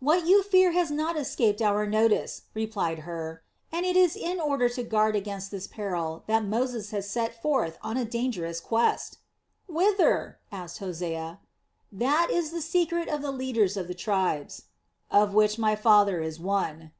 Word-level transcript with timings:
"What 0.00 0.26
you 0.26 0.42
fear 0.42 0.72
has 0.72 0.90
not 0.90 1.16
escaped 1.18 1.62
our 1.62 1.86
notice," 1.86 2.42
replied 2.52 2.98
Hur, 3.08 3.40
"and 3.72 3.86
it 3.86 3.96
is 3.96 4.14
in 4.16 4.38
order 4.38 4.68
to 4.68 4.82
guard 4.82 5.16
against 5.16 5.50
this 5.50 5.66
peril 5.66 6.24
that 6.26 6.44
Moses 6.44 6.90
has 6.90 7.08
set 7.08 7.40
forth 7.40 7.78
on 7.80 7.96
a 7.96 8.04
dangerous 8.04 8.60
quest." 8.60 9.16
"Whither?" 9.66 10.38
asked 10.52 10.80
Hosea. 10.80 11.40
"That 11.90 12.28
is 12.30 12.50
the 12.50 12.60
secret 12.60 13.08
of 13.08 13.22
the 13.22 13.32
leaders 13.32 13.78
of 13.78 13.88
the 13.88 13.94
tribes." 13.94 14.64
"Of 15.10 15.32
which 15.32 15.58
my 15.58 15.74
father 15.74 16.20
is 16.20 16.38
one." 16.38 16.92